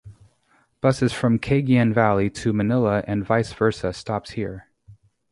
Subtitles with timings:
[0.81, 4.67] Buses from Cagayan Valley to Manila and vice versa stops here.